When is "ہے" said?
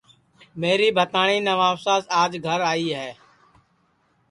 2.97-3.09